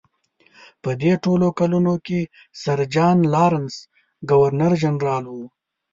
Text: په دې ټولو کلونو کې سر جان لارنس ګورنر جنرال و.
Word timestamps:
په 0.83 0.89
دې 1.01 1.13
ټولو 1.23 1.47
کلونو 1.59 1.93
کې 2.05 2.19
سر 2.61 2.79
جان 2.93 3.17
لارنس 3.33 3.75
ګورنر 4.29 4.73
جنرال 4.81 5.25
و. 5.29 5.35